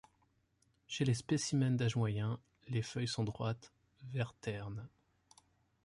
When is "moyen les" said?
1.95-2.81